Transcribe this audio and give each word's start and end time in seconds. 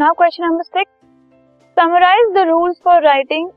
Now 0.00 0.12
question 0.12 0.44
number 0.44 0.62
six 0.62 0.92
summarize 1.76 2.32
the 2.34 2.38
rules 2.38 2.80
for 2.84 3.02
writing 3.02 3.50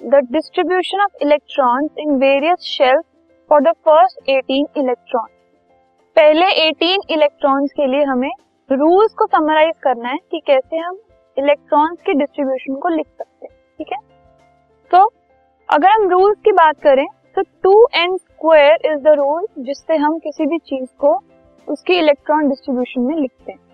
the 0.00 0.14
distribution 0.14 1.00
of 1.00 1.22
electrons 1.22 1.90
in 1.98 2.10
various 2.10 2.58
shells 2.58 3.04
for 3.50 3.60
the 3.60 3.68
first 3.68 4.30
18 4.30 4.78
electron 4.78 5.26
पहले 6.16 6.70
18 6.70 7.10
electrons 7.10 7.72
के 7.72 7.86
लिए 7.86 8.02
हमें 8.02 8.30
rules 8.70 9.14
को 9.14 9.26
summarise 9.26 9.74
करना 9.82 10.08
है 10.08 10.18
कि 10.30 10.40
कैसे 10.46 10.76
हम 10.76 10.98
इलेक्ट्रॉन्स 11.38 12.02
के 12.02 12.12
डिस्ट्रीब्यूशन 12.12 12.74
को 12.74 12.88
लिख 12.88 13.06
सकते 13.06 13.46
हैं, 13.46 13.56
ठीक 13.78 13.92
है? 13.92 13.98
तो 14.90 15.10
अगर 15.68 15.88
हम 15.88 16.08
रूल्स 16.10 16.38
की 16.44 16.52
बात 16.52 16.80
करें 16.80 17.06
तो 17.36 17.42
two 17.42 17.86
n 17.94 18.16
square 18.16 18.92
is 18.92 18.98
the 18.98 19.08
rule 19.08 19.46
जिससे 19.58 19.96
हम 19.96 20.18
किसी 20.18 20.46
भी 20.46 20.58
चीज़ 20.58 20.88
को 20.98 21.20
उसकी 21.68 21.94
इलेक्ट्रॉन 21.94 22.48
डिस्ट्रीब्यूशन 22.48 23.00
में 23.00 23.16
लिखते 23.16 23.52
हैं 23.52 23.58
है। 23.58 23.67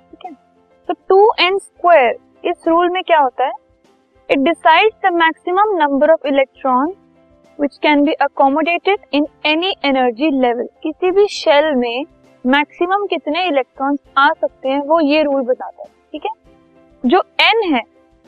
तो 0.89 0.95
टू 1.09 1.29
एन 1.41 1.59
स्क्वायर 1.59 2.17
इस 2.45 2.69
रूल 2.69 2.91
में 2.91 3.03
क्या 3.03 3.19
होता 3.21 3.45
है? 3.47 3.53
It 4.31 4.39
decides 4.39 4.97
the 5.05 5.13
maximum 5.15 5.77
number 5.77 6.11
of 6.11 6.27
electron 6.29 6.93
which 7.59 7.77
can 7.83 8.05
be 8.05 8.13
accommodated 8.23 9.07
in 9.15 9.27
any 9.47 9.75
energy 9.85 10.31
level 10.41 10.69
किसी 10.83 11.11
भी 11.11 11.27
शेल 11.31 11.75
में 11.75 12.05
मैक्सिमम 12.45 13.07
कितने 13.07 13.47
इलेक्ट्रॉन्स 13.49 13.99
आ 14.19 14.29
सकते 14.31 14.69
हैं, 14.69 14.81
वो 14.81 15.01
ये 15.01 15.23
रूल 15.23 15.43
बताता 15.43 15.83
है, 15.83 15.89
ठीक 16.13 16.25
है? 16.25 16.31
जो 17.05 17.23
एन 17.41 17.63
है 17.75 17.83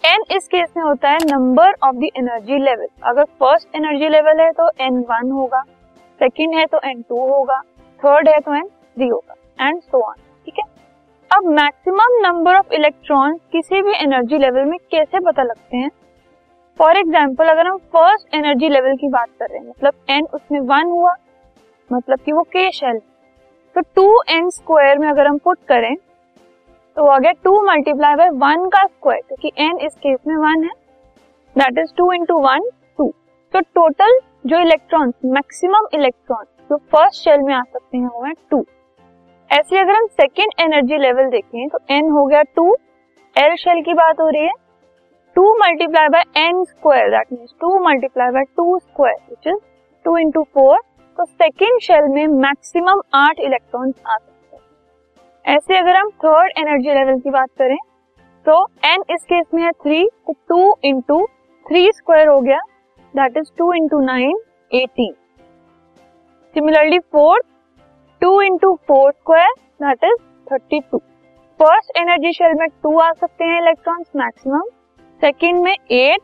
एन 0.04 0.22
इस 0.30 0.48
केस 0.48 0.72
में 0.76 0.82
होता 0.84 1.10
है 1.10 1.18
number 1.24 1.74
of 1.84 1.96
the 1.96 2.08
energy 2.16 2.58
level 2.58 2.86
अगर 3.02 3.24
फ़र्स्ट 3.40 3.76
एनर्जी 3.76 4.08
लेवल 4.08 4.40
है 4.40 4.50
तो 4.52 4.68
एन 4.80 4.98
वन 5.10 5.30
होगा 5.30 5.62
सेकेंड 6.20 6.54
है 6.54 6.64
तो 6.66 6.80
एन 6.84 7.02
टू 7.08 7.26
होगा 7.28 7.60
थर्ड 8.02 8.28
है 8.28 8.38
तो 8.40 8.54
एन 8.54 8.66
थ्री 8.66 9.08
होगा 9.08 9.66
एंड 9.68 9.80
सो 9.82 10.00
ऑन 10.00 10.14
अब 11.30 11.44
मैक्सिमम 11.46 12.14
नंबर 12.20 12.56
ऑफ़ 12.56 12.72
इलेक्ट्रॉन 12.74 13.36
किसी 13.52 13.80
भी 13.82 13.92
एनर्जी 13.94 14.38
लेवल 14.38 14.64
में 14.64 14.78
कैसे 14.90 15.20
पता 15.20 15.42
लगते 15.42 15.76
हैं? 15.76 15.90
फॉर 16.78 16.96
एग्ज़ाम्पल 16.96 17.48
अगर 17.48 17.66
हम 17.66 17.76
फ़र्स्ट 17.94 18.34
एनर्जी 18.34 18.68
लेवल 18.68 18.96
की 18.96 19.08
बात 19.08 19.28
कर 19.40 19.48
रहे 19.48 19.58
हैं 19.58 19.66
मतलब 19.68 19.94
एन 20.10 20.26
उसमें 20.34 20.60
वन 20.60 20.90
हुआ 20.90 21.14
मतलब 21.90 22.20
कि 22.20 22.32
वो 22.32 22.42
के 22.52 22.70
शेल 22.72 22.98
तो 23.76 23.80
टू 23.96 24.06
एन 24.30 24.50
स्क्वायर 24.50 24.98
में 24.98 25.08
अगर 25.08 25.26
हम 25.26 25.38
पुट 25.38 25.58
करें 25.68 25.94
तो 26.96 27.06
आ 27.06 27.18
गया 27.18 27.32
टू 27.44 27.60
मल्टीप्लाई 27.62 28.14
बाय 28.14 28.30
वन 28.36 28.68
का 28.68 28.84
स्क्वायर 28.84 29.20
क्योंकि 29.28 29.52
एन 29.64 29.78
इस 29.78 29.94
केस 29.96 30.18
में 30.26 30.36
वन 30.36 30.64
है। 30.64 30.70
That 31.56 31.78
is 31.78 31.92
two 31.96 32.10
into 32.12 32.38
one 32.40 32.70
two 32.98 33.12
तो 33.54 33.60
टोटल 33.74 34.18
जो 34.46 34.60
इलेक्ट्रॉन 34.60 35.12
मैक्सिमम 35.26 35.88
इलेक्ट्रॉन 35.94 36.44
जो 36.70 36.76
फ़र्स्ट 36.76 37.24
शेल 37.24 37.40
में 37.40 37.54
आ 37.54 37.62
सकते 37.62 37.98
हैं, 37.98 38.06
वो 38.06 38.24
है 38.24 38.32
टू 38.50 38.64
ऐसे 39.50 39.78
अगर 39.78 39.92
हम 39.92 40.06
सेकेंड 40.12 40.52
एनर्जी 40.60 40.96
लेवल 40.98 41.28
देखें 41.30 41.68
तो 41.68 41.78
एन 41.90 42.08
हो 42.10 42.24
गया 42.26 42.40
टू 42.56 42.74
एल 43.36 43.54
शेल 43.56 43.82
की 43.82 43.94
बात 43.94 44.20
हो 44.20 44.28
रही 44.28 44.42
है। 44.42 44.52
Two 45.36 45.52
multiply 45.58 46.08
by 46.08 46.22
n 46.38 46.62
square 46.64 47.10
that 47.10 47.32
means 47.32 47.54
two 47.60 47.78
multiply 47.84 48.30
by 48.30 48.44
two 48.56 48.78
square 48.78 49.16
which 49.30 49.46
is 49.46 49.60
two 50.04 50.16
into 50.18 50.42
four 50.54 50.78
तो 51.18 51.24
सेकेंड 51.24 51.80
शेल 51.82 52.08
में 52.14 52.26
मैक्सिमम 52.26 53.00
आठ 53.14 53.40
इलेक्ट्रॉन 53.40 53.92
आ 54.06 54.16
सकते 54.16 54.56
हैं। 54.56 55.56
ऐसे 55.56 55.78
अगर 55.78 55.96
हम 55.96 56.10
थर्ड 56.24 56.58
एनर्जी 56.58 56.94
लेवल 56.94 57.20
की 57.20 57.30
बात 57.30 57.48
करें 57.58 57.76
तो 58.46 58.62
एन 58.86 59.02
इस 59.10 59.24
केस 59.24 59.46
में 59.54 59.62
है 59.62 59.72
थ्री 59.72 60.04
तो 60.06 60.32
टू 60.48 60.76
इंटू 60.84 61.24
थ्री 61.66 61.90
स्क्वायर 61.92 62.28
हो 62.28 62.40
गया 62.40 62.60
that 63.14 63.36
is 63.36 63.52
two 63.58 63.72
into 63.74 64.00
nine 64.04 64.38
eighteen 64.70 65.14
similarly 66.56 66.98
fourth 66.98 67.44
two 68.22 68.40
into 68.42 68.72
four 68.88 69.10
square 69.12 69.52
that 69.82 70.04
is 70.04 70.16
thirty 70.46 70.80
two 70.80 70.98
first 71.60 71.98
energy 71.98 72.32
shell 72.32 72.54
में 72.58 72.68
टू 72.82 72.98
आ 72.98 73.10
सकते 73.12 73.44
हैं 73.44 73.60
इलेक्ट्रॉन्स 73.60 74.06
मैक्सिमम 74.16 74.62
सेकेंड 75.20 75.62
में 75.62 75.72
एट 75.72 76.20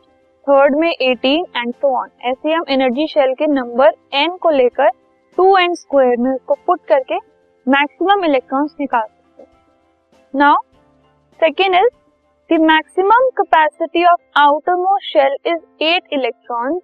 थर्ड 0.47 0.77
में 0.77 0.91
18 0.91 1.45
एंड 1.57 1.73
सो 1.75 1.95
ऑन 1.99 2.09
ऐसे 2.31 2.53
हम 2.53 2.65
एनर्जी 2.69 3.07
शेल 3.07 3.35
के 3.35 3.47
नंबर 3.47 3.95
एन 4.15 4.37
को 4.37 4.51
लेकर 4.51 4.91
टू 5.39 5.57
एन 5.59 5.75
स्क्वायर 5.75 6.17
में 6.19 6.31
उसको 6.31 6.55
पुट 6.67 6.85
करके 6.89 7.19
मैक्सिमम 7.67 8.25
इलेक्ट्रॉन्स 8.25 8.75
निकाल 8.81 9.07
सकते 9.07 9.43
हैं। 9.43 9.49
Now 10.35 10.57
second 11.41 11.75
is 11.75 11.89
the 12.51 12.61
maximum 12.63 13.29
capacity 13.37 14.05
of 14.05 14.41
outermost 14.79 15.13
shell 15.13 15.37
is 15.47 15.85
eight 15.85 16.13
electrons 16.13 16.83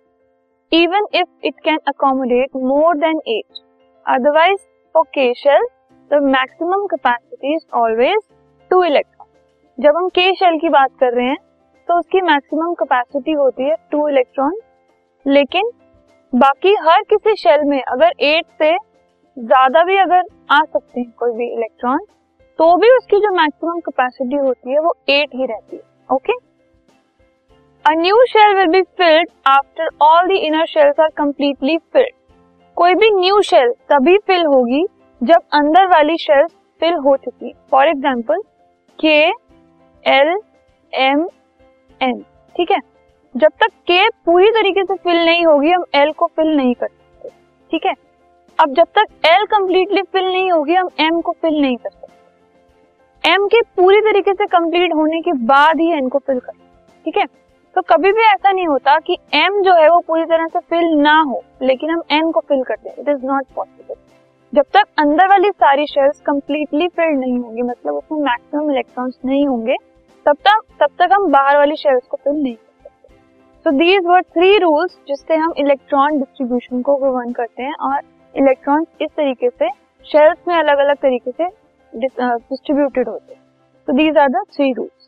even 0.73 1.07
if 1.15 1.47
it 1.47 1.61
can 1.65 1.79
accommodate 1.89 2.57
more 2.65 2.97
than 2.99 3.21
eight 3.29 3.63
otherwise 4.07 4.61
for 4.99 5.07
K 5.15 5.33
shell 5.35 5.67
the 6.11 6.19
maximum 6.25 6.87
capacity 6.87 7.55
is 7.55 7.65
always 7.77 8.23
two 8.71 8.83
electron 8.85 9.27
जब 9.79 9.97
हम 9.97 10.09
के 10.09 10.33
shell 10.35 10.59
की 10.59 10.69
बात 10.69 10.91
कर 11.01 11.13
रहे 11.15 11.27
हैं 11.27 11.37
तो 11.89 11.99
उसकी 11.99 12.21
मैक्सिमम 12.23 12.73
कैपेसिटी 12.75 13.33
होती 13.33 13.65
है 13.65 13.77
टू 13.91 14.09
इलेक्ट्रॉन 14.09 14.57
लेकिन 15.27 15.71
बाकी 16.33 16.75
हर 16.81 17.03
किसी 17.11 17.35
शेल 17.37 17.65
में 17.65 17.81
अगर 17.83 18.13
एट 18.23 18.47
से 18.59 18.73
ज़्यादा 19.37 19.85
भी 19.85 19.99
अगर 19.99 20.25
आ 20.51 20.61
सकते 20.63 21.01
हैं 21.01 21.11
कोई 21.19 21.33
भी 21.33 21.53
इलेक्ट्रॉन 21.53 22.05
तो 22.59 22.75
भी 22.77 22.91
उसकी 22.97 23.21
जो 23.21 23.33
मैक्सिमम 23.33 23.81
कैपेसिटी 23.81 24.37
होती 24.39 24.71
है 24.71 24.81
वो 24.81 24.95
एट 25.11 25.35
ही 25.35 25.47
रहती 25.47 25.77
है 25.77 25.83
okay 26.11 26.39
a 27.85 27.95
new 27.97 28.25
shell 28.29 28.57
will 28.57 28.73
be 28.73 28.83
filled 28.99 29.31
after 29.49 29.89
all 30.03 30.29
the 30.29 30.43
inner 30.43 30.67
shells 30.69 31.01
are 31.01 31.11
completely 31.17 31.79
filled 31.93 32.18
कोई 32.79 32.95
भी 32.95 33.11
न्यू 33.11 33.41
शेल 33.43 33.71
तभी 33.91 34.17
फिल 34.27 34.45
होगी 34.47 34.85
जब 35.21 35.41
अंदर 35.55 35.87
वाली 35.87 36.17
शेल 36.19 36.47
फिल 36.81 36.95
हो 37.07 37.17
चुकी। 37.17 37.53
For 37.71 37.89
example 37.89 38.43
K 38.99 39.17
L 40.05 40.29
M 40.93 41.27
N 42.01 42.21
ठीक 42.57 42.71
है? 42.71 42.79
जब 43.35 43.53
तक 43.61 43.71
के 43.87 44.09
पूरी 44.09 44.51
तरीके 44.51 44.85
से 44.85 44.95
फिल 44.95 45.25
नहीं 45.25 45.45
होगी, 45.47 45.71
हम 45.71 45.85
एल 45.95 46.13
को 46.13 46.27
फिल 46.27 46.57
नहीं 46.57 46.75
कर 46.75 46.87
सकते, 46.87 47.29
ठीक 47.73 47.87
है? 47.87 47.95
अब 48.59 48.75
जब 48.75 48.87
तक 48.99 49.27
एल 49.27 49.45
कंप्लीटली 49.47 50.03
फिल 50.03 50.25
नहीं 50.25 50.51
होगी, 50.53 50.75
हम 50.75 50.89
एम 51.01 51.21
को 51.21 51.33
फिल 51.33 51.61
नहीं 51.61 51.77
कर 51.77 51.91
सकते। 51.91 53.31
एम 53.31 53.47
के 53.47 53.61
पूरी 53.77 54.01
तरीके 54.03 54.33
से 54.33 54.47
कंप्लीट 54.49 54.95
होने 54.95 55.21
के 55.21 55.33
बाद 55.47 55.81
ही 55.81 55.91
एन 55.93 56.09
को 56.09 56.19
फिल 56.19 56.39
कर 56.41 56.53
ठीक 57.07 57.17
है? 57.17 57.25
तो 57.79 57.83
कभी 57.89 58.11
भी 58.13 58.23
ऐसा 58.23 58.51
नहीं 58.53 58.67
होता 58.67 58.97
कि 58.99 59.17
एम 59.35 59.61
जो 59.63 59.75
है 59.75 59.89
वो 59.91 59.99
पूरी 60.07 60.25
तरह 60.27 60.47
से 60.47 60.59
फिल 60.61 60.87
ना 61.01 61.13
हो, 61.21 61.43
लेकिन 61.63 61.91
हम 61.91 62.01
एन 62.13 62.31
को 62.33 62.41
फिल 62.49 62.63
करते 62.63 62.89
हैं। 62.89 62.97
इट 62.99 63.09
इज़ 63.09 63.27
नॉट 63.27 63.45
पॉसिबल 63.57 63.95
जब 64.53 64.65
तक 64.75 64.87
अंदर 64.99 65.29
वाली 65.29 65.51
सारी 65.51 65.87
शेल्स 65.87 66.21
कंप्लीटली 66.21 66.89
फिल्ड 66.89 67.19
नहीं 67.21 67.39
होंगी 67.39 67.63
मतलब 67.63 67.95
उसमें 67.95 68.21
मैक्सिमम 68.21 68.71
इलेक्ट्रॉन्स 68.71 69.19
नहीं 69.25 69.47
होंगे, 69.49 69.77
तब 70.27 70.37
तक 70.47 70.61
तब 70.81 70.97
तक 70.99 71.13
हम 71.13 71.31
बाहर 71.33 71.57
वाली 71.57 71.77
शेल्स 71.77 72.07
को 72.07 72.17
फिल 72.17 72.33
नहीं 72.35 72.55
कर 72.55 72.89
सकते। 72.89 73.15
So 73.67 73.71
these 73.79 74.07
were 74.07 74.23
three 74.23 74.59
rules 74.59 74.99
जिससे 75.09 75.37
हम 75.37 75.53
इलेक्ट्रॉन 75.59 76.19
डिस्ट्रीब्यूशन 76.19 76.83
को 76.83 76.97
गवर्न 76.99 77.33
करते 77.33 77.63
हैं 77.63 77.75
और 77.83 78.01
इलेक्ट्रॉन 78.35 78.87
इस 79.01 79.11
तरीके 79.11 79.51
से 79.51 79.71
शेल्स 80.07 80.39
में 80.49 80.55
अलग 80.57 80.79
अलग 80.79 80.97
तरीके 80.99 81.31
से 81.33 81.49
डिस्ट्रीब्यूटेड 81.93 83.09
होते 83.09 83.35
हैं। 83.35 83.41
So 83.89 83.97
these 83.97 84.19
are 84.19 84.29
the 84.31 84.45
three 84.57 84.73
rules 84.73 85.08